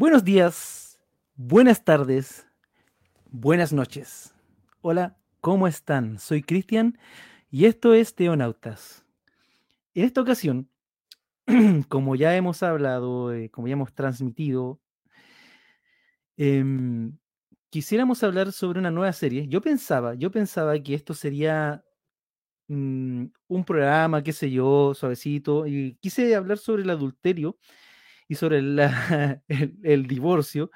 [0.00, 0.98] Buenos días,
[1.34, 2.46] buenas tardes,
[3.30, 4.34] buenas noches.
[4.80, 6.18] Hola, ¿cómo están?
[6.18, 6.98] Soy Cristian
[7.50, 9.04] y esto es Teonautas.
[9.92, 10.70] En esta ocasión,
[11.90, 14.80] como ya hemos hablado, eh, como ya hemos transmitido,
[16.38, 17.18] em,
[17.68, 19.48] quisiéramos hablar sobre una nueva serie.
[19.48, 21.84] Yo pensaba, yo pensaba que esto sería
[22.68, 27.58] mm, un programa, qué sé yo, suavecito, y quise hablar sobre el adulterio
[28.30, 28.58] y sobre
[29.82, 30.70] el, divorcio,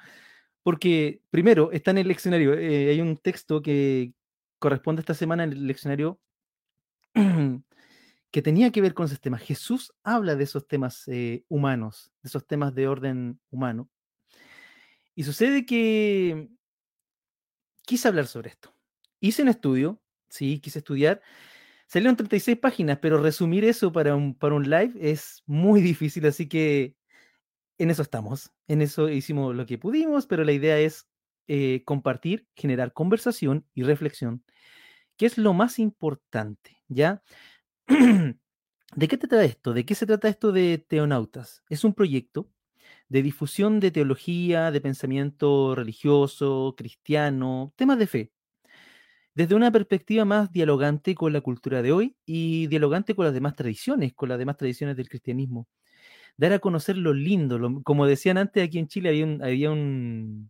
[0.61, 4.11] porque primero está en el leccionario, eh, hay un texto que
[4.59, 6.19] corresponde esta semana en el leccionario
[8.31, 9.41] que tenía que ver con esos temas.
[9.41, 13.89] Jesús habla de esos temas eh, humanos, de esos temas de orden humano.
[15.15, 16.49] Y sucede que
[17.85, 18.75] quise hablar sobre esto.
[19.21, 21.21] Hice un estudio, sí, quise estudiar.
[21.87, 26.49] Salieron 36 páginas, pero resumir eso para un, para un live es muy difícil, así
[26.49, 26.97] que
[27.77, 31.07] en eso estamos, en eso hicimos lo que pudimos, pero la idea es
[31.47, 34.43] eh, compartir, generar conversación y reflexión,
[35.17, 37.23] que es lo más importante, ¿ya?
[38.95, 39.73] ¿De qué trata esto?
[39.73, 41.63] ¿De qué se trata esto de Teonautas?
[41.69, 42.51] Es un proyecto
[43.09, 48.31] de difusión de teología, de pensamiento religioso, cristiano, temas de fe,
[49.33, 53.55] desde una perspectiva más dialogante con la cultura de hoy y dialogante con las demás
[53.55, 55.67] tradiciones, con las demás tradiciones del cristianismo
[56.37, 57.81] dar a conocer lo lindo.
[57.83, 59.09] como decían antes, aquí en Chile
[59.41, 60.49] había, un,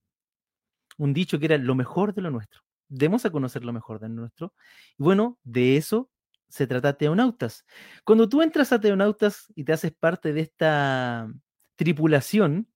[0.97, 2.61] dicho que era lo mejor de lo nuestro.
[2.87, 4.53] Demos a conocer lo mejor de lo nuestro.
[4.97, 6.09] Y bueno, de eso
[6.49, 7.65] se trata Teonautas.
[8.03, 11.31] Cuando tú entras a Teonautas y te haces parte de esta
[11.75, 12.67] tripulación,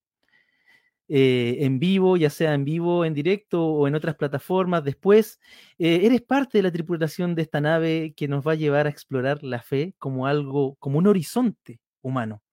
[1.11, 5.39] eh, en vivo, ya sea en vivo, en directo o en otras plataformas después,
[5.79, 8.91] eh, eres parte de la tripulación de esta nave que nos va a llevar a
[8.91, 12.43] explorar la fe como algo, como un horizonte humano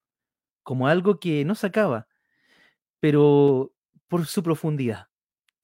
[0.67, 2.09] como algo que no se acaba,
[2.99, 3.73] pero
[4.09, 5.07] por su profundidad.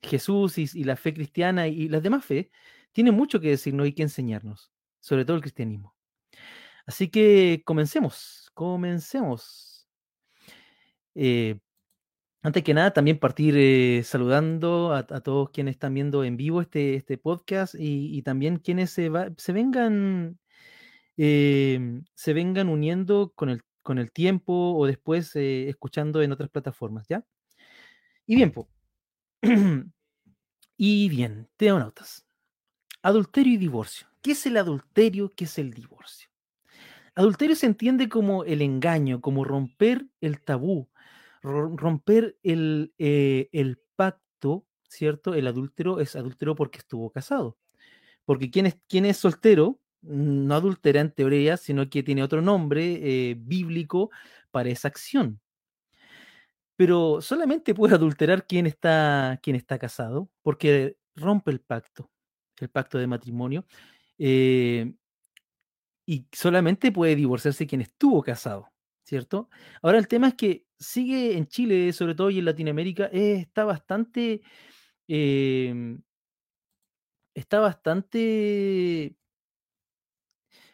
[0.02, 2.52] Jesús y, la fe cristiana y las demás fe
[2.94, 4.72] tienen mucho que decirnos y que enseñarnos,
[5.02, 5.94] sobre todo el cristianismo.
[6.86, 9.90] Así que comencemos, comencemos.
[11.16, 11.60] Eh,
[12.42, 16.96] antes que nada, también partir eh, saludando a, todos quienes están viendo en vivo este,
[16.96, 20.40] este podcast y, también quienes se, vengan
[21.18, 26.50] eh, se vengan uniendo con el con el tiempo o después eh, escuchando en otras
[26.50, 27.24] plataformas, ¿ya?
[28.26, 28.54] Y bien,
[30.78, 32.26] y bien, teonautas.
[33.02, 34.08] Adulterio y divorcio.
[34.22, 35.34] ¿Qué es el adulterio?
[35.36, 36.30] ¿Qué es el divorcio?
[37.16, 40.90] Adulterio se entiende como el engaño, como romper el tabú,
[41.44, 45.36] romper el, eh, el pacto, ¿cierto?
[45.36, 47.58] El adúltero es adúltero porque estuvo casado.
[48.26, 53.30] Porque quien es, quien es soltero no adultera en teoría, sino que tiene otro nombre
[53.32, 54.12] eh, bíblico
[54.52, 55.40] para esa acción.
[56.76, 62.10] Pero solamente puede adulterar quien está, quien está casado, porque rompe el pacto,
[62.60, 63.66] el pacto de matrimonio,
[64.18, 64.94] eh,
[66.06, 68.68] y solamente puede divorciarse quien estuvo casado,
[69.04, 69.50] ¿cierto?
[69.82, 73.64] Ahora el tema es que sigue en Chile, sobre todo y en Latinoamérica, eh, está
[73.66, 74.42] bastante...
[75.08, 76.02] Em,
[77.36, 79.16] está bastante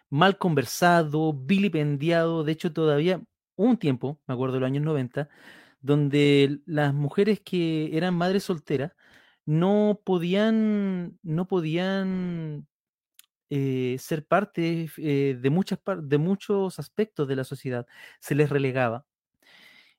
[0.10, 2.44] mal conversado, vilipendiado.
[2.44, 3.22] De hecho, todavía
[3.56, 5.30] un tiempo, me acuerdo de los años 90,
[5.82, 8.94] donde las mujeres que eran madres solteras
[9.46, 12.68] no podían, no podían
[13.50, 17.88] eh, ser parte eh, de, muchas, de muchos aspectos de la sociedad.
[18.20, 19.06] Se les relegaba.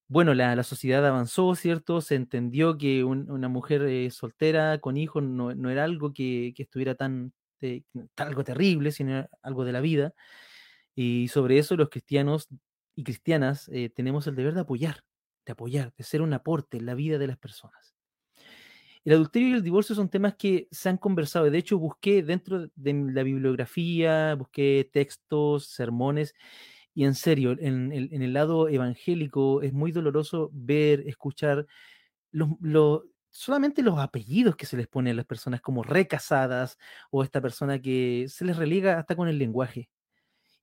[0.09, 2.01] Bueno, la, sociedad avanzó, ¿cierto?
[2.01, 6.97] Se entendió que una mujer eh, soltera con hijos no, era algo que, que estuviera
[6.97, 7.85] tan, este,
[8.17, 10.15] algo terrible, sino algo de la vida.
[10.95, 12.49] Y sobre eso los cristianos
[12.95, 15.05] y cristianas eh, tenemos el deber de apoyar,
[15.47, 17.95] de apoyar, de ser un aporte en la vida de las personas.
[19.05, 21.51] El adulterio y el divorcio son temas que se han conversado.
[21.51, 26.35] De hecho, busqué dentro de la bibliografía, busqué textos, sermones,
[26.93, 31.67] y en serio, en, el lado evangélico es muy doloroso ver, escuchar
[32.33, 36.79] los, solamente los apellidos que se les pone a las personas como recasadas
[37.11, 39.91] o esta persona que se les relega hasta con el lenguaje.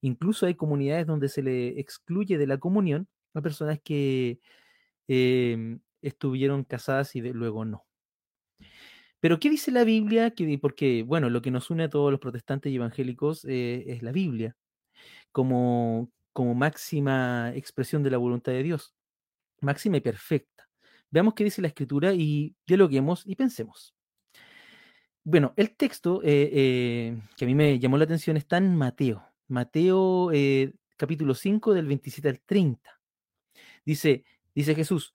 [0.01, 4.39] Incluso hay comunidades donde se le excluye de la comunión a personas que
[5.07, 7.85] em, estuvieron casadas y luego no.
[9.19, 10.33] Pero ¿qué dice la Biblia?
[10.61, 14.11] Porque, bueno, lo que nos une a todos los protestantes y evangélicos eh, es la
[14.11, 14.55] Biblia,
[15.31, 18.95] como, como máxima expresión de la voluntad de Dios,
[19.61, 20.66] máxima y perfecta.
[21.09, 23.95] Veamos qué dice la escritura y dialoguemos y pensemos.
[25.23, 29.23] Bueno, el texto eh, eh, que a mí me llamó la atención está en Mateo.
[29.47, 32.99] Mateo eh, capítulo 5 del 27 al 30.
[33.85, 35.13] Dice, dice Jesús,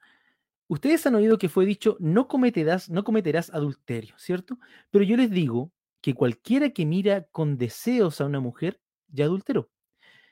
[0.72, 4.58] Ustedes han oído que fue dicho, no cometerás, no cometerás adulterio, ¿cierto?
[4.90, 9.70] Pero yo les digo que cualquiera que mira con deseos a una mujer, ya adulteró,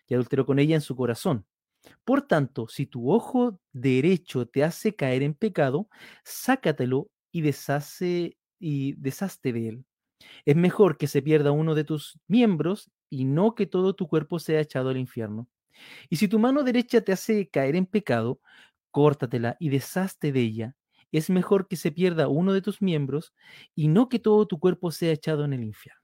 [0.09, 1.45] ya adulteró con ella en su corazón.
[2.05, 5.89] Por tanto, si tu ojo derecho te hace caer en pecado,
[6.25, 9.85] sácatelo y deshace y deshazte de él.
[10.47, 14.39] Es mejor que se pierda uno de tus miembros y no que todo tu cuerpo
[14.39, 15.49] sea echado al infierno.
[16.11, 18.41] Y si tu mano derecha te hace caer en pecado,
[18.91, 20.77] córtatela y deshazte de ella.
[21.13, 23.35] Es mejor que se pierda uno de tus miembros
[23.75, 26.01] y no que todo tu cuerpo sea echado en el infierno.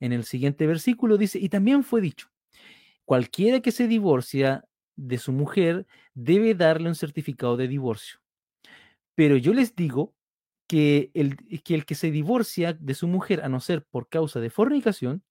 [0.00, 2.28] En el siguiente versículo dice, y también fue dicho,
[3.04, 4.64] cualquiera que se divorcia
[4.96, 8.20] de su mujer debe darle un certificado de divorcio.
[9.14, 10.14] Pero yo les digo
[10.66, 14.40] que el, que el que se divorcia de su mujer, a no ser por causa
[14.40, 15.22] de fornicación,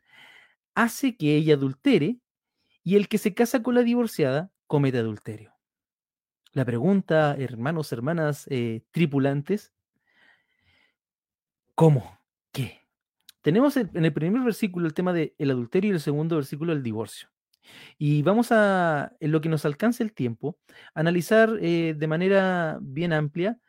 [0.76, 2.20] hace que ella adultere
[2.84, 5.54] y el que se casa con la divorciada comete adulterio.
[6.54, 9.74] La pregunta, hermanos, hermanas, eh, tripulantes,
[11.76, 12.20] ¿cómo?
[12.52, 12.82] ¿Qué?
[13.42, 17.33] Tenemos en el primer versículo el tema del adulterio y el segundo versículo el divorcio.
[17.98, 20.58] Y vamos a, en lo que nos alcance el tiempo,
[20.94, 23.60] analizar eh, de manera bien amplia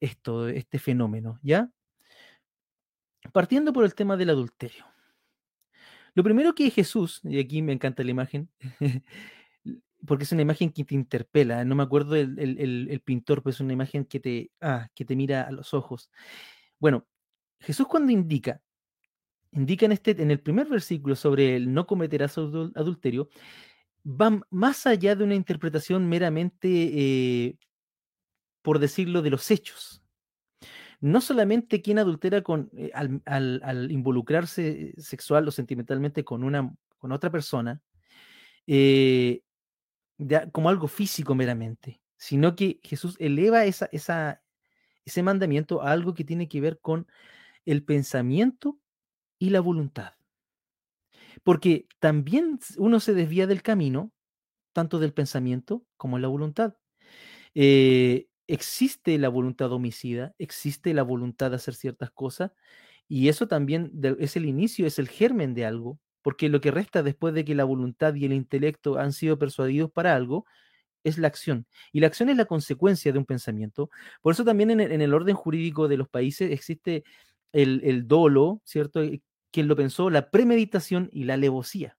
[0.00, 1.70] esto, este fenómeno, ¿ya?
[3.32, 4.86] Partiendo por el tema del adulterio.
[6.14, 8.48] Lo primero que Jesús, y aquí me encanta la imagen,
[10.06, 13.72] porque es una imagen que te interpela, no me acuerdo el, pintor, pero es una
[13.72, 16.10] imagen que te, ah, que te mira a los ojos.
[16.78, 17.06] Bueno,
[17.60, 18.60] Jesús cuando indica,
[19.54, 23.28] indica en, este, en el primer versículo sobre el no cometerás adulterio,
[24.04, 27.58] va más allá de una interpretación meramente, eh,
[28.62, 30.02] por decirlo, de los hechos.
[31.00, 37.30] No solamente quien adultera con, eh, al, involucrarse sexual o sentimentalmente con, una, con otra
[37.30, 37.80] persona,
[38.66, 39.42] eh,
[40.52, 44.42] como algo físico meramente, sino que Jesús eleva esa, esa,
[45.04, 47.06] ese mandamiento a algo que tiene que ver con
[47.64, 48.78] el pensamiento
[49.44, 50.14] y la voluntad.
[51.42, 54.10] Porque también uno se desvía del camino,
[54.72, 56.76] tanto del pensamiento como la voluntad.
[57.54, 62.52] Eh, existe la voluntad homicida, existe la voluntad de hacer ciertas cosas,
[63.06, 67.02] y eso también es el inicio, es el germen de algo, porque lo que resta
[67.02, 70.46] después de que la voluntad y el intelecto han sido persuadidos para algo,
[71.04, 71.66] es la acción.
[71.92, 73.90] Y la acción es la consecuencia de un pensamiento.
[74.22, 77.04] Por eso también en el, orden jurídico de los países existe
[77.52, 79.02] el, el dolo, ¿cierto?
[79.54, 81.96] Quien lo pensó, la premeditación y la alevosía.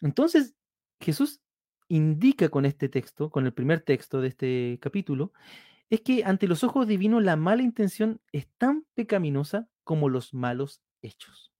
[0.00, 0.54] Entonces,
[1.00, 1.40] Jesús
[1.88, 5.32] indica con este texto, con el primer texto de este capítulo,
[5.90, 10.82] es que ante los ojos divinos la mala intención es tan pecaminosa como los malos
[11.00, 11.52] hechos.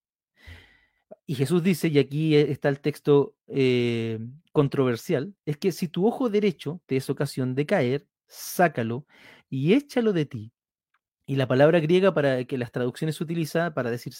[1.26, 4.20] Y Jesús dice, y aquí e, está el texto eh,
[4.52, 9.04] controversial, es que si tu ojo derecho te es ocasión de caer, sácalo
[9.50, 10.52] y échalo de ti.
[11.26, 14.12] Y la palabra griega para que las traducciones se utiliza para decir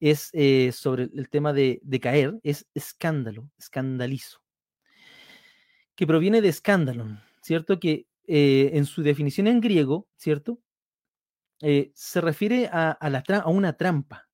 [0.00, 4.40] es eh, sobre el tema de, caer, es escándalo, escandalizo
[5.98, 7.06] que proviene de escándalo,
[7.42, 7.80] ¿cierto?
[7.80, 10.60] Que eh, en su definición en griego, ¿cierto?
[11.60, 14.28] Eh, se refiere a, la una trampa,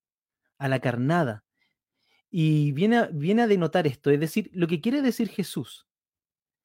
[0.58, 1.42] a la carnada.
[2.30, 5.86] Y viene viene a denotar esto, es decir, lo que quiere decir Jesús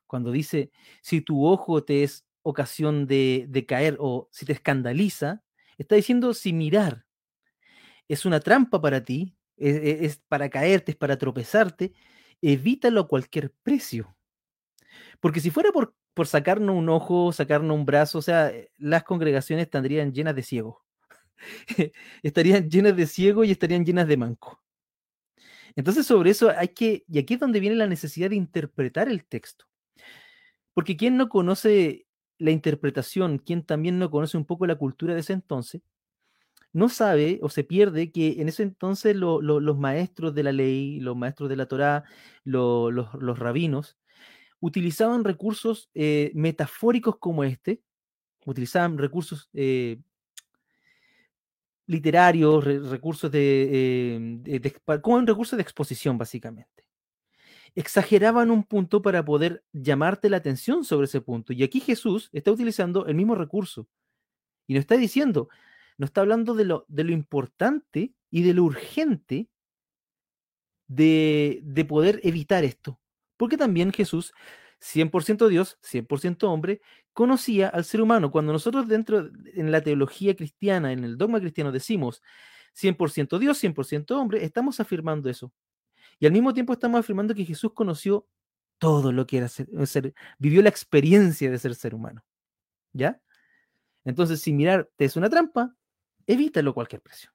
[0.06, 0.72] cuando dice,
[1.02, 5.44] si tu ojo te es ocasión de, caer o si te escandaliza,
[5.78, 7.06] está diciendo si mirar
[8.08, 11.94] es una trampa para ti, es, es para caerte, es para tropezarte,
[12.42, 14.16] evítalo a cualquier precio.
[15.20, 19.04] Porque si fuera por, por sacarnos un ojo, sacarnos un brazo, o sea, eh, las
[19.04, 20.78] congregaciones estarían llenas de ciegos.
[22.24, 24.62] estarían llenas de ciegos y estarían llenas de manco.
[25.76, 29.26] Entonces, sobre eso hay que, y aquí es donde viene la necesidad de interpretar el
[29.26, 29.66] texto.
[30.74, 32.08] Porque quien no conoce
[32.40, 35.82] la interpretación, quien también no conoce un poco la cultura de ese entonces,
[36.74, 41.16] no sabe o se pierde que en ese entonces los maestros de la ley, los
[41.18, 42.04] maestros de la Torá,
[42.44, 43.98] los rabinos,
[44.60, 47.82] utilizaban recursos eh, metafóricos como este,
[48.46, 50.00] utilizaban recursos eh,
[51.88, 56.89] literarios, recursos de, eh, como un recurso de exposición básicamente.
[57.76, 61.54] Exageraban un punto para poder llamarte la atención sobre ese punto.
[61.54, 63.88] Y aquí Jesús está utilizando el mismo recurso.
[64.68, 65.50] Y nos está diciendo,
[65.98, 69.50] nos está hablando de lo, de lo importante y de lo urgente
[70.88, 73.00] de, de poder evitar esto.
[73.38, 74.34] Porque también Jesús,
[74.80, 76.82] 100% Dios, 100% hombre,
[77.14, 78.32] conocía al ser humano.
[78.32, 82.22] Cuando nosotros dentro, en la teología cristiana, en el dogma cristiano decimos
[82.74, 85.52] 100% Dios, 100% hombre, estamos afirmando eso.
[86.20, 88.28] Y al mismo tiempo estamos afirmando que Jesús conoció
[88.78, 89.68] todo lo que era ser,
[90.38, 92.24] vivió la experiencia de ser ser humano.
[92.94, 93.22] ¿Ya?
[94.06, 95.76] Entonces, si mirarte es una trampa,
[96.26, 97.32] evítalo a cualquier precio.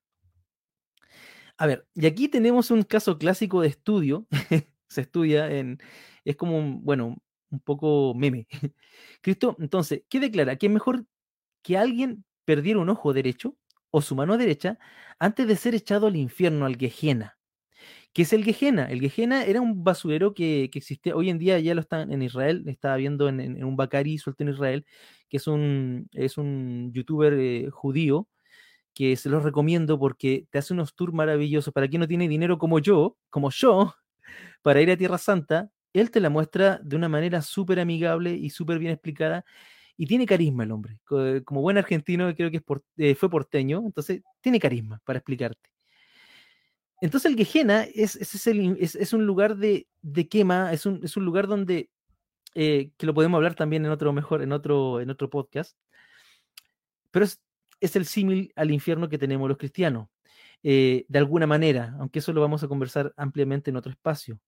[1.57, 4.27] A ver, y aquí tenemos un caso clásico de estudio.
[4.89, 5.79] Se estudia en.
[6.25, 7.17] Es como un, bueno,
[7.51, 8.47] un poco meme.
[9.21, 10.57] Cristo, entonces, ¿qué declara?
[10.57, 11.07] Que es mejor
[11.63, 13.57] que alguien perdiera un ojo derecho
[13.91, 14.79] o su mano derecha
[15.19, 17.39] antes de ser echado al infierno, al Gehenna.
[18.15, 18.85] ¿Qué es el Gehenna?
[18.85, 22.23] El Gehenna era un basurero que, que existía, hoy en día ya lo están en
[22.23, 24.87] Israel, estaba viendo en, un Bacari suelto en Israel,
[25.29, 28.29] que es un, es un youtuber eh, judío,
[28.95, 31.75] que se los recomiendo porque te hace unos tours maravillosos.
[31.75, 33.95] Para quien no tiene dinero como yo, como yo,
[34.63, 38.51] para ir a Tierra Santa, él te la muestra de una manera súper amigable y
[38.51, 39.45] súper bien explicada.
[39.97, 40.99] Y tiene carisma el hombre.
[41.45, 42.65] Como buen argentino, creo que es
[42.99, 45.74] eh, fue porteño, entonces tiene carisma para explicarte.
[47.01, 49.87] Entonces el Gehenna es, es, un lugar de,
[50.31, 51.91] quema, es un, lugar donde,
[52.55, 55.77] eh, que lo podemos hablar también en otro mejor, en otro, en otro podcast,
[57.11, 57.41] pero es,
[57.97, 60.09] el símil al infierno que tenemos los cristianos,
[60.63, 64.41] eh, de alguna manera, aunque eso lo vamos a conversar ampliamente en otro espacio.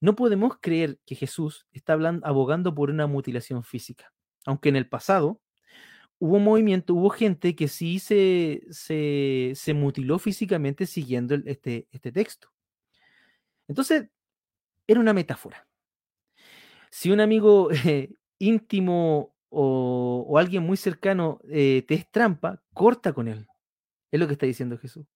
[0.00, 4.12] No podemos creer que Jesús está hablando, abogando por una mutilación física,
[4.44, 5.40] aunque en el pasado
[6.18, 12.48] hubo movimiento, hubo gente que sí se, se, mutiló físicamente siguiendo este, este texto.
[13.68, 14.08] Entonces,
[14.86, 15.66] era una metáfora.
[16.90, 23.28] Si un amigo eh, íntimo o, alguien muy cercano eh, te es trampa, corta con
[23.28, 23.46] él.
[24.10, 25.06] Es lo que está diciendo Jesús.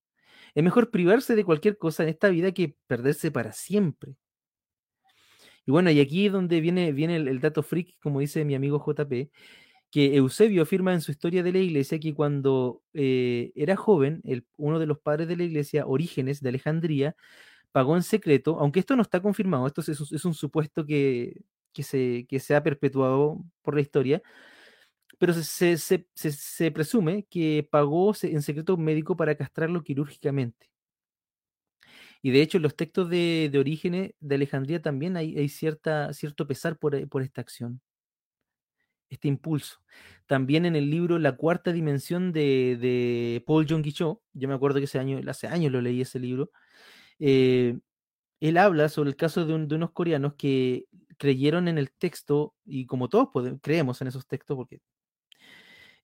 [0.54, 4.16] Es mejor privarse de cualquier cosa en esta vida que perderse para siempre.
[5.66, 8.54] Y bueno, y aquí es donde viene, viene el, el dato freak, como dice mi
[8.54, 9.30] amigo JP,
[9.90, 14.22] que Eusebio afirma en su historia de la iglesia que cuando eh, era joven,
[14.56, 17.16] uno de los padres de la iglesia, Orígenes de Alejandría,
[17.72, 21.42] pagó en secreto, aunque esto no está confirmado, esto es, un supuesto que,
[21.74, 24.22] se, se, ha perpetuado por la historia,
[25.18, 30.70] pero se, se presume que pagó en secreto un médico para castrarlo quirúrgicamente.
[32.22, 36.78] Y de hecho, en los textos de, Orígenes de Alejandría también hay, cierta, cierto pesar
[36.78, 37.80] por, por esta acción
[39.10, 39.80] este impulso.
[40.26, 44.84] También en el libro La cuarta dimensión de, Paul John Guichot, yo me acuerdo que
[44.84, 46.50] ese año, hace años lo leí ese libro,
[47.18, 47.78] eh,
[48.40, 50.86] él habla sobre el caso de, unos coreanos que
[51.18, 53.28] creyeron en el texto, y como todos
[53.60, 54.80] creemos en esos textos, porque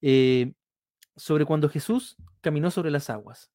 [0.02, 0.52] eh,
[1.16, 3.50] sobre cuando Jesús caminó sobre las aguas.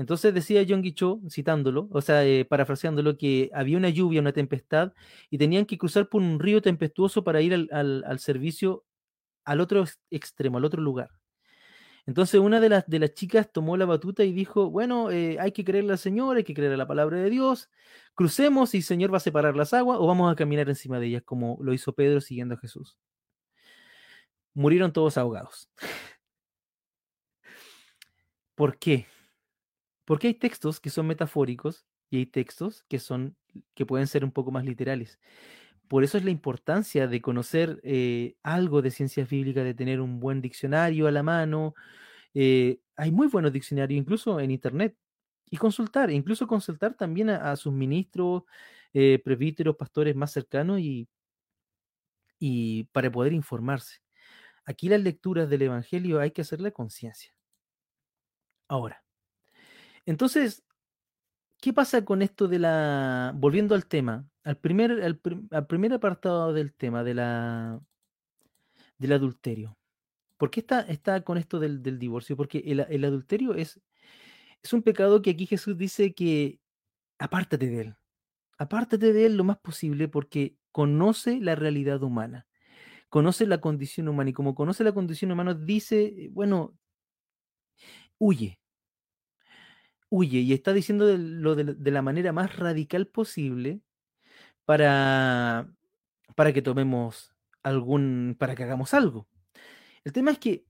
[0.00, 4.94] Entonces decía John Guichot, citándolo, o sea, eh, parafraseándolo, que había una lluvia, una tempestad,
[5.28, 8.86] y tenían que cruzar por un río tempestuoso para ir al, servicio
[9.44, 11.10] al otro extremo, al otro lugar.
[12.06, 15.52] Entonces una de las, de las chicas tomó la batuta y dijo, bueno, eh, hay
[15.52, 17.68] que creerle al Señor, hay que creer a la palabra de Dios,
[18.14, 21.08] crucemos y el Señor va a separar las aguas o vamos a caminar encima de
[21.08, 22.96] ellas, como lo hizo Pedro siguiendo a Jesús.
[24.54, 25.68] Murieron todos ahogados.
[28.54, 29.06] ¿Por qué?
[30.10, 33.36] Porque hay textos que son metafóricos y hay textos que son
[33.76, 35.20] que pueden ser un poco más literales.
[35.86, 40.18] Por eso es la importancia de conocer eh, algo de ciencias bíblicas, de tener un
[40.18, 41.76] buen diccionario a la mano.
[42.34, 44.96] Eh, hay muy buenos diccionarios, incluso en internet.
[45.48, 48.42] Y consultar, incluso consultar también a, sus ministros,
[48.92, 51.08] eh, presbíteros, pastores más cercanos y,
[52.40, 54.00] y para poder informarse.
[54.64, 57.32] Aquí las lecturas del Evangelio hay que hacerle conciencia.
[58.66, 59.04] Ahora,
[60.06, 60.64] entonces,
[61.60, 63.32] ¿qué pasa con esto de la...
[63.36, 67.80] Volviendo al tema, al primer, al, primer apartado del tema de la,
[68.98, 69.76] del adulterio.
[70.36, 72.36] ¿Por qué está, está con esto del, divorcio?
[72.36, 73.80] Porque el, adulterio es,
[74.62, 76.60] es un pecado que aquí Jesús dice que
[77.18, 77.96] apártate de él.
[78.56, 82.46] Apártate de él lo más posible porque conoce la realidad humana,
[83.08, 86.74] conoce la condición humana y como conoce la condición humana dice, bueno,
[88.18, 88.58] huye,
[90.10, 93.80] huye y está diciendo de, lo de, la manera más radical posible
[94.64, 95.72] para,
[96.34, 99.28] para que tomemos algún, para que hagamos algo.
[100.04, 100.66] El tema es que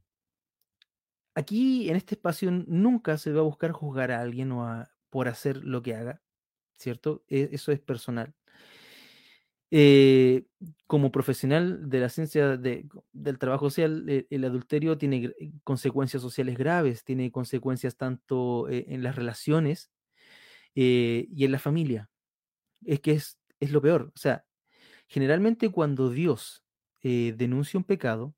[1.35, 5.65] aquí en este espacio nunca se va a buscar juzgar a alguien o por hacer
[5.65, 6.23] lo que haga,
[6.77, 7.25] ¿cierto?
[7.29, 8.35] E, eso es personal.
[9.73, 10.47] Eh,
[10.89, 17.05] como profesional de la ciencia del trabajo social, eh, el adulterio tiene consecuencias sociales graves,
[17.05, 19.91] tiene consecuencias tanto eh, en las relaciones
[20.75, 22.11] y en la familia.
[22.85, 24.13] Es que es, es, lo peor.
[24.15, 24.45] O sea,
[25.09, 26.65] generalmente cuando Dios
[27.03, 28.35] denuncia un pecado,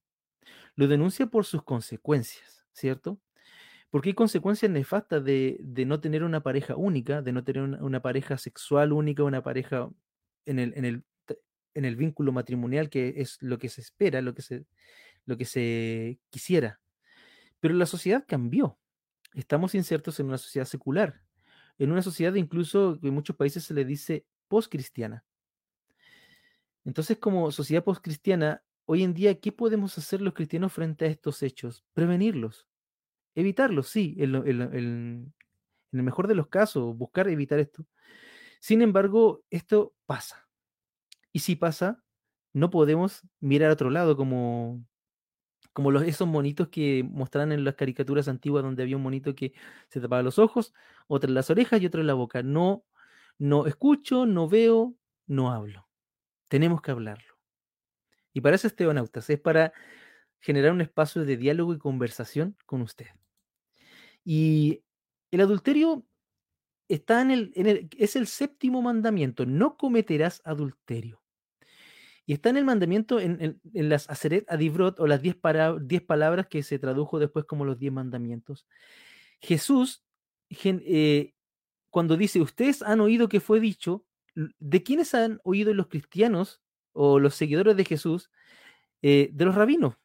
[0.77, 3.21] lo denuncia por sus consecuencias, ¿cierto?
[3.91, 7.83] Porque hay consecuencias nefastas de, de no tener una pareja única, de no tener una,
[7.83, 9.91] una pareja sexual única, una pareja
[10.47, 11.05] en el, en el
[11.75, 14.67] en el vínculo matrimonial, que es lo que se espera, lo que se,
[15.25, 16.81] lo que se quisiera.
[17.61, 18.79] Pero la sociedad cambió.
[19.35, 21.23] Estamos insertos en una sociedad secular,
[21.79, 25.25] en una sociedad incluso que en muchos países se le dice post-cristiana.
[26.85, 31.43] Entonces, como sociedad post-cristiana, hoy en día, ¿qué podemos hacer los cristianos frente a estos
[31.43, 31.85] hechos?
[31.95, 32.67] Prevenirlos,
[33.35, 35.33] evitarlos, sí, en, en
[35.93, 37.87] el mejor de los casos, buscar evitar esto.
[38.61, 40.49] Sin embargo, esto pasa.
[41.33, 42.03] Y si pasa,
[42.53, 44.85] no podemos mirar a otro lado como,
[45.73, 49.53] como los, esos monitos que mostraban en las caricaturas antiguas donde había un monito que
[49.89, 50.75] se tapaba los ojos,
[51.09, 52.43] otro en las orejas y otro en la boca.
[52.43, 52.85] No,
[53.39, 54.95] no escucho, no veo,
[55.27, 55.89] no hablo.
[56.49, 57.35] Tenemos que hablarlo.
[58.35, 59.73] Y para eso Estebanautas, es para
[60.41, 63.07] generar un espacio de diálogo y conversación con usted.
[64.25, 64.83] Y
[65.31, 66.07] el adulterio
[66.89, 71.22] está en el, en el, es el séptimo mandamiento, no cometerás adulterio.
[72.25, 76.79] Y está en el mandamiento, en, las Aseret Adibrot, o las diez, palabras que se
[76.79, 78.67] tradujo después como los diez mandamientos.
[79.41, 80.05] Jesús,
[80.49, 81.35] eh,
[81.91, 86.62] cuando dice, ustedes han oído que fue dicho, ¿de quiénes han oído los cristianos
[86.93, 88.31] o los seguidores de Jesús?
[89.02, 89.97] Eh, de los rabinos,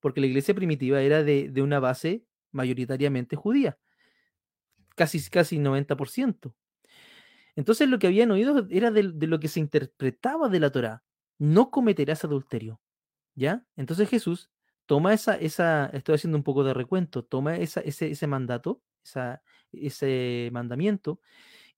[0.00, 3.78] porque la iglesia primitiva era de, una base mayoritariamente judía,
[4.94, 6.54] casi, casi 90%.
[7.54, 11.05] Entonces lo que habían oído era de, de, lo que se interpretaba de la Torá
[11.38, 12.80] no cometerás adulterio.
[13.34, 13.66] ¿Ya?
[13.76, 14.50] Entonces Jesús
[14.86, 19.42] toma esa, esa, estoy haciendo un poco de recuento, toma esa, ese, ese mandato, esa,
[19.72, 21.20] ese mandamiento,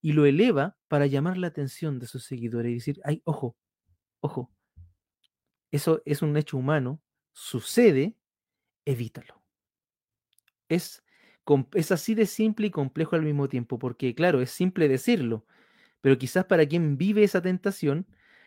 [0.00, 3.56] y lo eleva para llamar la atención de sus seguidores y decir, ay, ojo,
[4.20, 4.52] ojo,
[5.70, 8.16] eso es un hecho humano, sucede,
[8.84, 9.42] evítalo.
[10.68, 11.02] Es,
[11.74, 15.46] es así de simple y complejo al mismo tiempo, porque claro, es simple decirlo,
[16.00, 18.06] pero quizás para quien vive esa tentación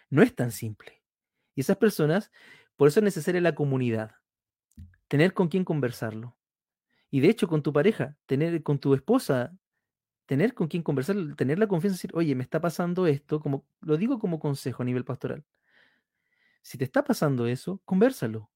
[0.10, 1.01] no es tan simple.
[1.56, 2.32] Y esas personas,
[2.76, 4.16] por eso es necesaria la comunidad,
[5.08, 6.38] tener con quién conversarlo.
[7.12, 9.56] Y de hecho, con tu pareja, tener con tu esposa,
[10.28, 13.66] tener con quién conversar, tener la confianza de decir, oye, me está pasando esto, como
[13.82, 15.46] lo digo como consejo a nivel pastoral.
[16.64, 18.50] Si te está pasando eso, conversalo.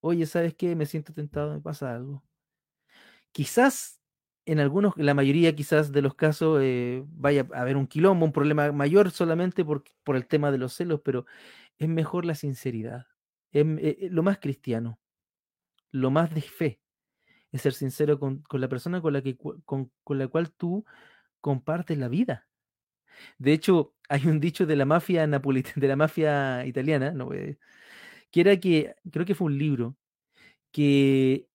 [0.00, 0.74] Oye, ¿sabes qué?
[0.76, 2.22] Me siento tentado, me pasa algo.
[3.32, 3.99] Quizás
[4.50, 8.32] en algunos, la mayoría quizás de los casos, eh, vaya a haber un quilombo, un
[8.32, 11.24] problema mayor solamente por, por el tema de los celos, pero
[11.78, 13.06] es mejor la sinceridad.
[13.52, 14.98] Es, eh, eh, lo más cristiano,
[15.92, 16.80] lo más de fe,
[17.52, 20.84] es ser sincero con, la persona con la, que, con, la cual tú
[21.40, 22.48] compartes la vida.
[23.38, 25.26] De hecho, hay un dicho de la mafia
[25.76, 27.30] de la mafia italiana, no
[28.32, 29.96] era que, creo que fue un libro,
[30.72, 31.49] que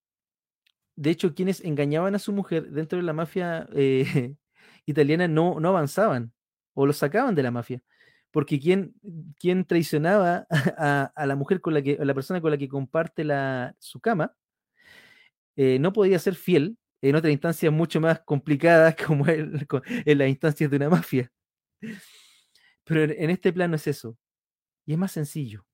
[0.96, 4.36] de hecho quienes engañaban a su mujer dentro de la mafia eh,
[4.86, 6.34] italiana no, no avanzaban
[6.74, 7.82] o los sacaban de la mafia
[8.36, 8.94] porque quien,
[9.40, 10.46] quien traicionaba
[11.16, 14.02] a, la mujer con la que, a la persona con la que comparte la, su
[14.02, 14.36] cama,
[15.56, 19.66] eh, no podía ser fiel en otra instancia mucho más complicada como en,
[20.06, 21.32] las instancias de una mafia.
[22.84, 24.18] Pero en, este plano es eso.
[24.86, 25.66] Y es más sencillo.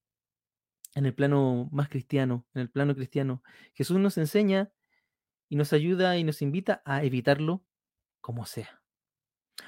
[0.93, 3.41] En el plano más cristiano, en el plano cristiano,
[3.73, 4.69] Jesús nos enseña
[5.51, 7.61] y nos ayuda y nos invita a evitarlo
[8.21, 8.81] como sea.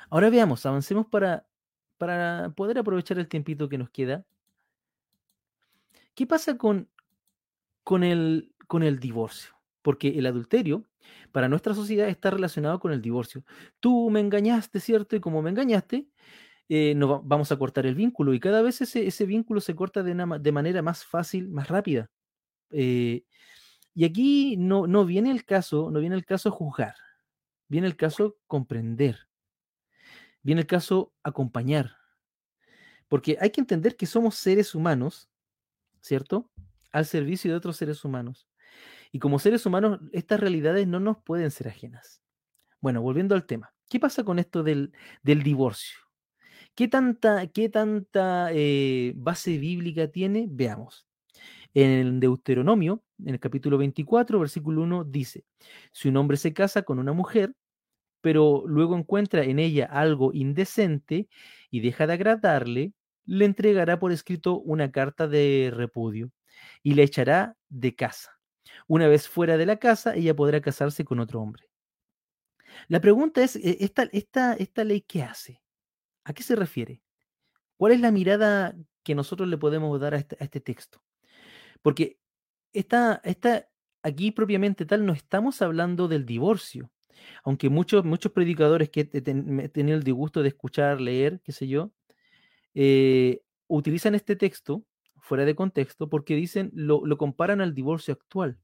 [0.10, 1.46] Ahora veamos, avancemos para
[2.04, 4.26] para poder aprovechar el tiempito que nos queda.
[6.16, 6.90] ¿Qué pasa con,
[7.86, 9.54] con, el, con el divorcio?
[9.82, 10.84] Porque el adulterio
[11.32, 13.46] para nuestra sociedad está relacionado con el divorcio.
[13.80, 15.16] Tú me engañaste, ¿cierto?
[15.16, 16.08] Y como me engañaste,
[16.68, 16.94] eh,
[17.24, 20.52] vamos a cortar el vínculo y cada vez ese, ese vínculo se corta de, de,
[20.52, 22.10] manera más fácil, más rápida.
[22.70, 23.24] Eh,
[23.94, 26.96] y aquí no, no viene el caso, no viene el caso juzgar,
[27.68, 29.28] viene el caso comprender.
[30.44, 31.96] Viene el caso acompañar.
[33.08, 35.30] Porque hay que entender que somos seres humanos,
[36.02, 36.50] ¿cierto?
[36.92, 38.48] Al servicio de otros seres humanos.
[39.12, 42.22] Y como seres humanos, estas realidades no nos pueden ser ajenas.
[42.82, 43.74] Bueno, volviendo al tema.
[43.90, 44.92] ¿Qué pasa con esto del,
[45.24, 46.00] divorcio?
[46.76, 50.48] ¿Qué tanta, qué tanta eh, base bíblica tiene?
[50.50, 51.08] Veamos.
[51.74, 55.46] En el Deuteronomio, en el capítulo 24, versículo 1, dice,
[55.92, 57.56] si un hombre se casa con una mujer
[58.24, 61.28] pero luego encuentra en ella algo indecente
[61.70, 62.94] y deja de agradarle,
[63.26, 66.32] le entregará por escrito una carta de repudio
[66.84, 68.32] y le echará de casa.
[68.88, 71.70] Una vez fuera de la casa, ella podrá casarse con otro hombre.
[72.88, 75.62] La pregunta es, e, ¿esta, esta, esta ley qué hace?
[76.24, 77.02] ¿A qué se refiere?
[77.76, 81.04] ¿Cuál es la mirada que nosotros le podemos dar a este, este texto?
[81.84, 82.18] Porque
[82.74, 83.70] esta, esta,
[84.02, 86.92] aquí propiamente tal no estamos hablando del divorcio,
[87.44, 91.92] aunque muchos, muchos predicadores que he tenido el disgusto de escuchar, leer, qué sé yo,
[92.74, 94.84] eh, utilizan este texto
[95.20, 98.58] fuera de contexto porque dicen, lo, lo comparan al divorcio actual.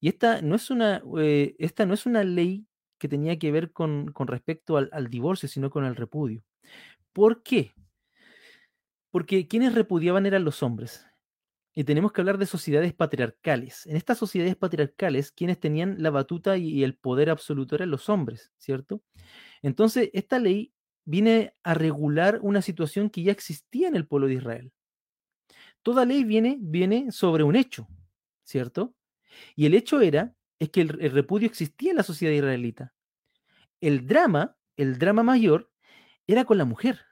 [0.00, 2.66] Y esta no es una, eh, esta no es una ley
[2.98, 6.42] que tenía que ver con, con respecto al, al divorcio, sino con el repudio.
[7.12, 7.74] ¿Por qué?
[9.10, 11.06] Porque quienes repudiaban eran los hombres.
[11.78, 13.86] Y tenemos que hablar de sociedades patriarcales.
[13.86, 18.50] En estas sociedades patriarcales, quienes tenían la batuta y el poder absoluto eran los hombres,
[18.58, 19.00] ¿cierto?
[19.62, 24.34] Entonces, esta ley viene a regular una situación que ya existía en el pueblo de
[24.34, 24.72] Israel.
[25.84, 27.86] Toda ley viene, viene sobre un hecho,
[28.42, 28.96] ¿cierto?
[29.54, 32.92] Y el hecho era, es que el, el repudio existía en la sociedad israelita.
[33.80, 35.70] El drama, el drama mayor,
[36.26, 37.02] era con la mujer.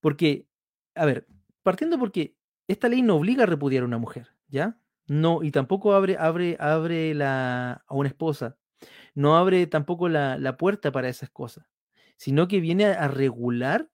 [0.00, 0.46] Porque,
[0.94, 1.26] a ver,
[1.62, 4.78] partiendo porque esta ley no obliga a repudiar a una mujer, ¿ya?
[5.06, 8.56] No, y tampoco abre, abre, abre a una esposa,
[9.14, 11.66] no abre tampoco la, la puerta para esas cosas,
[12.16, 13.90] sino que viene a, a regular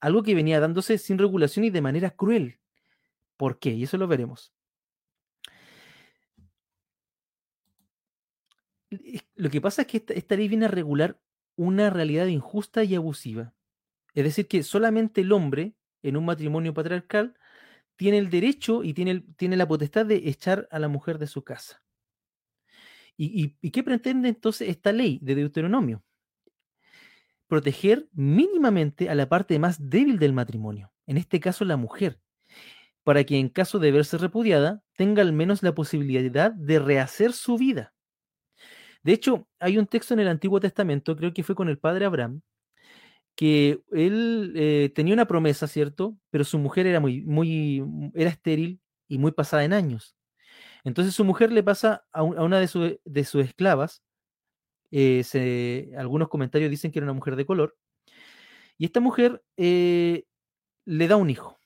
[0.00, 2.60] algo que venía dándose sin regulación y de manera cruel.
[3.38, 3.70] ¿Por qué?
[3.70, 4.52] Y eso lo veremos.
[9.34, 11.18] Lo que pasa es que esta, esta ley viene a regular
[11.56, 13.54] una realidad injusta y abusiva.
[14.12, 17.36] Es decir, que solamente el hombre en un matrimonio patriarcal
[17.96, 21.44] tiene el derecho y tiene, tiene la potestad de echar a la mujer de su
[21.44, 21.82] casa.
[23.16, 26.02] ¿Y, y- y qué pretende entonces esta ley de Deuteronomio?
[27.46, 32.20] Proteger mínimamente a la parte más débil del matrimonio, en este caso la mujer,
[33.04, 37.58] para que en caso de verse repudiada tenga al menos la posibilidad de rehacer su
[37.58, 37.94] vida.
[39.02, 42.06] De hecho, hay un texto en el Antiguo Testamento, creo que fue con el padre
[42.06, 42.40] Abraham,
[43.36, 46.16] que él eh, tenía una promesa, ¿cierto?
[46.30, 50.16] Pero su mujer era muy, muy, mm, era estéril y muy pasada en años.
[50.84, 54.02] Entonces su mujer le pasa a, un- a una de, de sus esclavas,
[54.92, 57.76] eh, se- algunos comentarios dicen que era una mujer de color,
[58.78, 60.24] y esta mujer eh,
[60.86, 61.58] le da un hijo.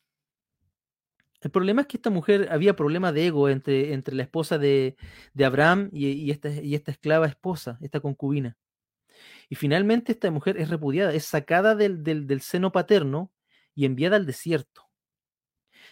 [1.41, 4.97] El problema es que esta mujer había problemas de ego entre, entre la esposa de,
[5.35, 8.57] de Abraham y esta, y esta esclava esposa, esta concubina.
[9.49, 13.33] Y finalmente esta mujer es repudiada, es sacada del, del, del seno paterno
[13.75, 14.89] y enviada al desierto.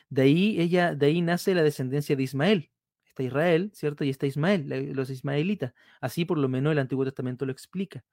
[0.08, 2.70] De ahí ella, de ahí nace la descendencia de Ismael.
[3.06, 4.04] Está Israel, ¿cierto?
[4.04, 5.72] Y está Ismael, los ismaelitas.
[6.00, 8.04] Así por lo menos el Antiguo Testamento lo explica.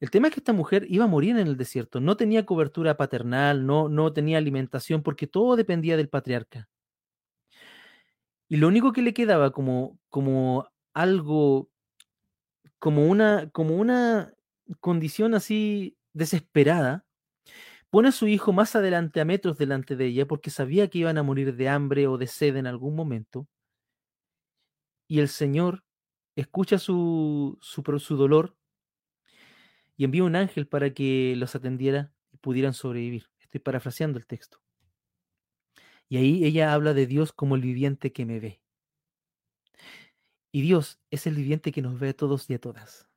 [0.00, 2.96] El tema es que esta mujer iba a morir en el desierto, no tenía cobertura
[2.96, 6.68] paternal, no, no tenía alimentación, porque todo dependía del patriarca.
[8.48, 11.70] Y lo único que le quedaba como, como algo,
[12.86, 14.32] como una, como una
[14.78, 17.04] condición así desesperada,
[17.90, 21.18] pone a su hijo más adelante, a metros delante de ella, porque sabía que iban
[21.18, 23.48] a morir de hambre o de sed en algún momento.
[25.08, 25.82] Y el Señor
[26.36, 28.56] escucha su, su, su dolor
[29.96, 33.28] y envía un ángel para que los atendiera y pudieran sobrevivir.
[33.40, 34.60] Estoy parafraseando el texto.
[36.08, 38.60] Y ahí ella habla de Dios como el viviente que me ve.
[40.56, 43.10] Y Dios es el viviente que nos ve a todos y a todas.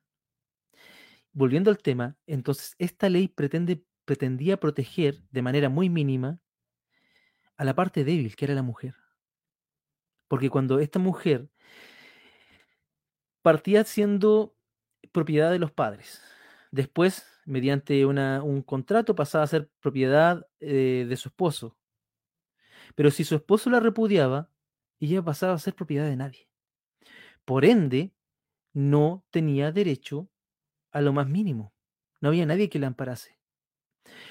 [1.32, 6.38] Volviendo al tema, entonces esta ley pretendía proteger de manera muy mínima
[7.56, 8.94] a la parte débil, que era la mujer.
[10.28, 11.48] Porque cuando esta mujer
[13.40, 14.54] partía siendo
[15.10, 16.20] propiedad de los padres,
[16.70, 21.78] después, mediante un contrato, pasaba a ser propiedad eh, de su esposo.
[22.94, 24.50] Pero si su esposo la repudiaba,
[24.98, 26.49] ella pasaba a ser propiedad de nadie.
[27.44, 28.14] Por ende,
[28.74, 30.30] no tenía derecho
[30.92, 31.74] a lo más mínimo.
[32.20, 33.38] No había nadie que la amparase.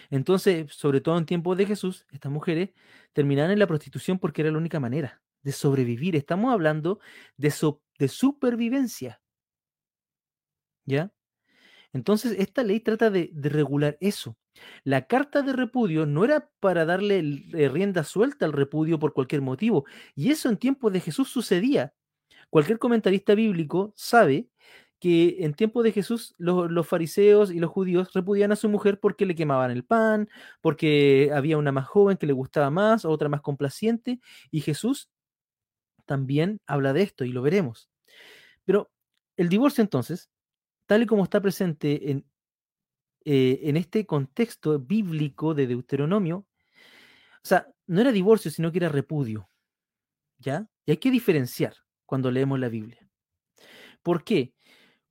[0.10, 2.72] Entonces, sobre todo en tiempos de Jesús, estas mujeres
[3.14, 6.16] terminaron en la prostitución porque era la única manera de sobrevivir.
[6.16, 7.00] Estamos hablando
[7.38, 9.22] de, so- supervivencia.
[10.86, 11.12] ¿Ya?
[11.94, 14.38] Entonces, esta ley trata de, de regular eso.
[14.86, 17.22] La carta de repudio no era para darle
[17.70, 19.86] rienda suelta al repudio por cualquier motivo.
[20.16, 21.94] Y eso en tiempos de Jesús sucedía.
[22.50, 24.50] Cualquier comentarista bíblico sabe
[25.00, 29.26] que en tiempos de Jesús los, fariseos y los judíos repudiaban a su mujer porque
[29.26, 30.30] le quemaban el pan,
[30.62, 34.20] porque había una más joven que le gustaba más, otra más complaciente,
[34.52, 35.10] y Jesús
[36.06, 37.90] también habla de esto y lo veremos.
[38.66, 38.92] Pero
[39.38, 40.30] el divorcio entonces,
[40.86, 42.26] tal y como está presente en,
[43.24, 46.46] eh, en este contexto bíblico de Deuteronomio,
[47.42, 49.50] o sea, no era divorcio, sino que era repudio,
[50.40, 50.68] ¿ya?
[50.86, 51.76] Y hay que diferenciar
[52.10, 53.08] cuando leemos la Biblia.
[54.02, 54.56] ¿Por qué?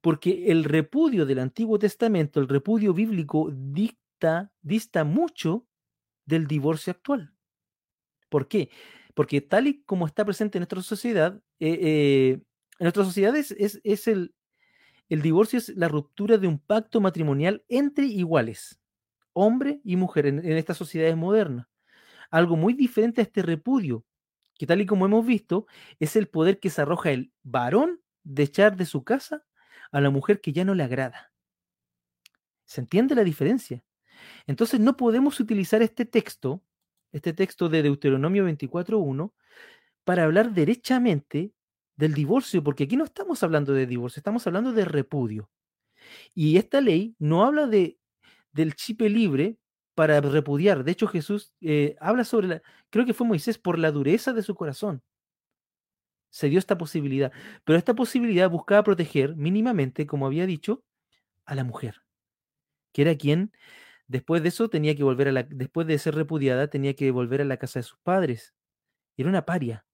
[0.00, 5.68] Porque el repudio del Antiguo Testamento, el repudio bíblico, dicta, dista mucho
[6.26, 7.32] del divorcio actual.
[8.28, 8.70] ¿Por qué?
[9.14, 13.52] Porque tal y como está presente en nuestra sociedad, eh, eh, en nuestra sociedad es,
[14.08, 18.80] el divorcio es la ruptura de un pacto matrimonial entre iguales,
[19.32, 21.68] hombre y mujer, en, en estas sociedades modernas.
[22.32, 24.04] algo muy diferente a este repudio,
[24.58, 25.66] que tal y como hemos visto,
[26.00, 29.46] es el poder que se arroja el varón de echar de su casa
[29.92, 31.32] a la mujer que ya no le agrada.
[32.66, 33.82] ¿Se entiende la diferencia?
[34.46, 36.62] Entonces no podemos utilizar este texto,
[37.12, 39.32] este texto de Deuteronomio 24.1,
[40.04, 41.52] para hablar derechamente
[41.96, 45.50] del divorcio, porque aquí no estamos hablando de divorcio, estamos hablando de repudio.
[46.34, 47.98] Y esta ley no habla de,
[48.52, 49.58] del chipe libre
[49.98, 50.84] para repudiar.
[50.84, 54.44] De hecho, Jesús eh, habla sobre la, creo que fue Moisés, por la dureza de
[54.44, 55.02] su corazón.
[56.30, 57.32] Se dio esta posibilidad.
[57.64, 60.84] Pero esta posibilidad buscaba proteger mínimamente, como había dicho,
[61.46, 62.02] a la mujer,
[62.92, 63.50] que era quien,
[64.06, 67.40] después de eso, tenía que volver a la, después de ser repudiada, tenía que volver
[67.40, 68.54] a la casa de sus padres.
[69.16, 69.84] Era una paria.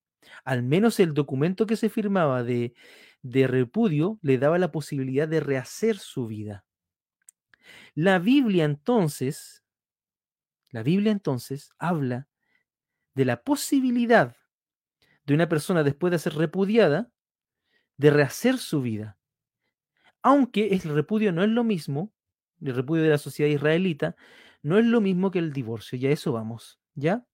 [0.45, 2.75] Al menos el documento que se firmaba de,
[3.23, 6.67] de repudio le daba la posibilidad de rehacer su vida.
[7.95, 9.64] La Biblia entonces
[10.75, 12.29] la Biblia entonces habla
[13.15, 14.37] de la posibilidad
[15.25, 17.13] de una persona después de ser repudiada
[17.97, 19.17] de rehacer su vida.
[20.23, 22.13] Aunque el repudio no es lo mismo,
[22.61, 24.17] el repudio de la sociedad israelita,
[24.63, 27.25] no es lo mismo que el divorcio, ya eso vamos, ¿ya?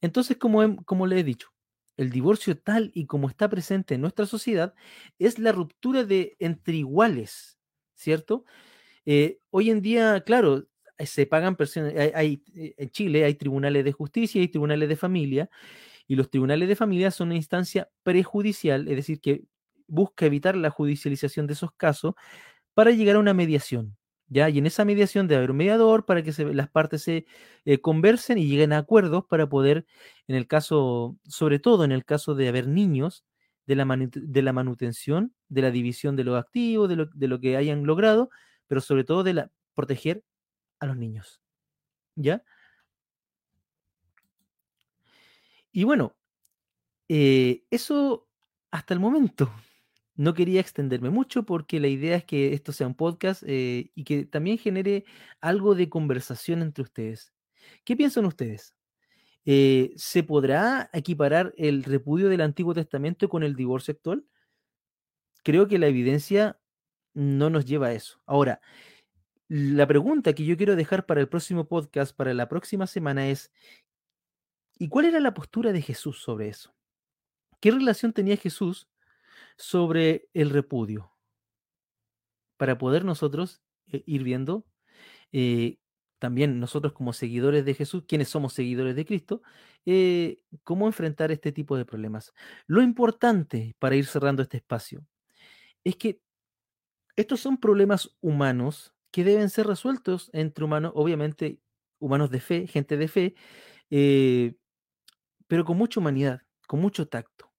[0.00, 1.48] Entonces, como, como le he dicho,
[1.96, 4.74] el divorcio tal y como está presente en nuestra sociedad
[5.18, 7.58] es la ruptura de entre iguales,
[7.94, 8.44] ¿cierto?
[9.06, 10.68] Eh, hoy en día, claro,
[11.06, 15.50] se pagan personas, hay, eh, en Chile hay tribunales de justicia y tribunales de familia,
[16.06, 19.44] y los tribunales de familia son una instancia prejudicial, es decir, que
[19.86, 22.14] busca evitar la judicialización de esos casos
[22.74, 23.96] para llegar a una mediación.
[24.28, 24.48] ¿ya?
[24.48, 27.26] Y en esa mediación debe haber un mediador para que las partes se
[27.64, 29.86] eh, conversen y lleguen a acuerdos para poder,
[30.28, 33.24] en el caso, sobre todo en el caso de haber niños,
[33.66, 37.38] de la, de la manutención, de la división de los activos, de lo, de lo
[37.40, 38.30] que hayan logrado,
[38.66, 40.24] pero sobre todo de la, proteger
[40.80, 41.40] a los niños.
[42.16, 42.42] ¿Ya?
[45.72, 46.16] Y bueno,
[47.08, 48.28] eh, eso
[48.70, 49.50] hasta el momento.
[50.16, 54.04] No quería extenderme mucho porque la idea es que esto sea un podcast eh, y
[54.04, 55.06] que también genere
[55.40, 57.32] algo de conversación entre ustedes.
[57.86, 58.74] ¿Qué piensan ustedes?
[59.46, 64.26] Eh, ¿Se podrá equiparar el repudio del Antiguo Testamento con el divorcio actual?
[65.42, 66.60] Creo que la evidencia
[67.14, 68.20] no nos lleva a eso.
[68.26, 68.60] Ahora,
[69.50, 73.50] la pregunta que yo quiero dejar para el próximo podcast, para la próxima semana es,
[74.78, 76.72] ¿y cuál era la postura de Jesús sobre eso?
[77.58, 78.88] ¿Qué relación tenía Jesús
[79.56, 81.12] sobre el repudio?
[82.58, 84.68] Para poder nosotros eh, ir viendo,
[85.32, 85.80] eh,
[86.20, 89.42] también nosotros como seguidores de Jesús, quienes somos seguidores de Cristo,
[89.84, 92.32] eh, cómo enfrentar este tipo de problemas.
[92.68, 95.04] Lo importante para ir cerrando este espacio
[95.82, 96.22] es que
[97.16, 101.60] estos son problemas humanos que deben ser resueltos entre humanos, obviamente
[101.98, 103.34] humanos de fe, gente de fe,
[103.90, 104.54] eh,
[105.46, 107.52] pero con mucha humanidad, con mucho tacto.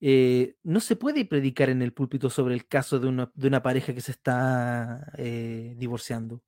[0.00, 4.00] Eh, no se puede predicar en el púlpito sobre el caso de una, pareja que
[4.00, 6.42] se está eh, divorciando.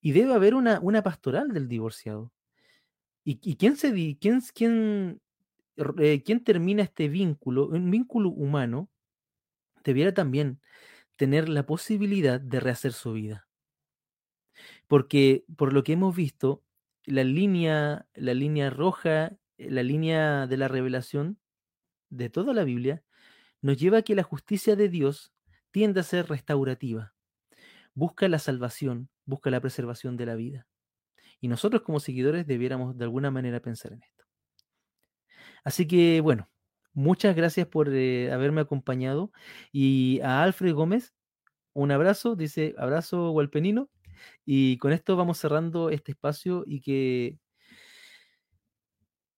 [0.00, 2.32] Y debe haber una, pastoral del divorciado.
[3.24, 5.20] ¿Y, quién, se, quién, quién,
[6.24, 8.88] quién termina este vínculo, un vínculo humano,
[9.82, 10.60] debiera también
[11.16, 13.48] tener la posibilidad de rehacer su vida.
[14.86, 16.62] Porque por lo que hemos visto,
[17.04, 21.38] la línea, la línea roja, eh, la línea de la revelación
[22.10, 23.02] de toda la Biblia,
[23.62, 25.32] nos lleva a que la justicia de Dios
[25.70, 27.14] tiende a ser restaurativa.
[27.94, 30.66] Busca la salvación, busca la preservación de la vida.
[31.40, 34.24] Y nosotros como seguidores debiéramos de alguna manera pensar en esto.
[35.64, 36.48] Así que bueno,
[36.96, 39.30] Muchas gracias por eh, haberme acompañado.
[39.70, 41.14] Y a Alfred Gómez,
[41.74, 43.90] un abrazo, dice abrazo Gualpenino.
[44.46, 47.38] Y con esto vamos cerrando este espacio y que.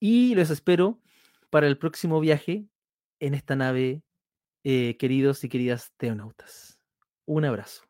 [0.00, 1.00] Y los espero
[1.50, 2.68] para el próximo viaje
[3.20, 4.04] en esta nave,
[4.64, 6.78] eh, queridos y queridas teonautas.
[7.26, 7.87] Un abrazo.